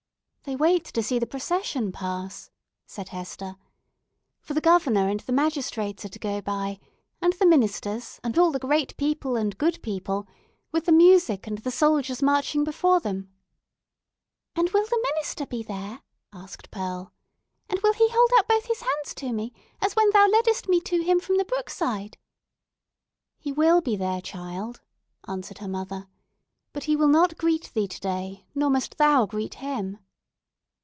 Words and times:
"They 0.43 0.55
wait 0.55 0.83
to 0.85 1.03
see 1.03 1.19
the 1.19 1.27
procession 1.27 1.91
pass," 1.91 2.49
said 2.87 3.09
Hester. 3.09 3.57
"For 4.41 4.55
the 4.55 4.59
Governor 4.59 5.07
and 5.07 5.19
the 5.21 5.31
magistrates 5.31 6.03
are 6.03 6.09
to 6.09 6.17
go 6.17 6.41
by, 6.41 6.79
and 7.21 7.31
the 7.33 7.45
ministers, 7.45 8.19
and 8.23 8.35
all 8.39 8.51
the 8.51 8.57
great 8.59 8.97
people 8.97 9.35
and 9.35 9.55
good 9.57 9.79
people, 9.83 10.27
with 10.71 10.85
the 10.85 10.91
music 10.91 11.45
and 11.45 11.59
the 11.59 11.69
soldiers 11.69 12.23
marching 12.23 12.63
before 12.63 12.99
them." 12.99 13.31
"And 14.55 14.67
will 14.71 14.83
the 14.87 14.99
minister 15.13 15.45
be 15.45 15.61
there?" 15.61 16.01
asked 16.33 16.71
Pearl. 16.71 17.13
"And 17.69 17.79
will 17.81 17.93
he 17.93 18.09
hold 18.09 18.31
out 18.39 18.47
both 18.47 18.65
his 18.65 18.81
hands 18.81 19.13
to 19.17 19.31
me, 19.31 19.53
as 19.79 19.93
when 19.95 20.09
thou 20.09 20.27
ledst 20.27 20.67
me 20.67 20.81
to 20.81 21.03
him 21.03 21.19
from 21.19 21.37
the 21.37 21.45
brook 21.45 21.69
side?" 21.69 22.17
"He 23.37 23.51
will 23.51 23.79
be 23.79 23.95
there, 23.95 24.21
child," 24.21 24.81
answered 25.27 25.59
her 25.59 25.67
mother, 25.69 26.07
"but 26.73 26.85
he 26.85 26.95
will 26.95 27.07
not 27.07 27.37
greet 27.37 27.71
thee 27.75 27.87
today, 27.87 28.47
nor 28.55 28.71
must 28.71 28.97
thou 28.97 29.27
greet 29.27 29.53
him." 29.53 29.99